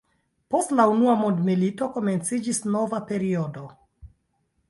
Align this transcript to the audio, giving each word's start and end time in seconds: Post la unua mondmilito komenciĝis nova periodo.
Post 0.53 0.71
la 0.79 0.85
unua 0.93 1.13
mondmilito 1.23 1.89
komenciĝis 1.97 2.61
nova 2.77 3.01
periodo. 3.13 3.67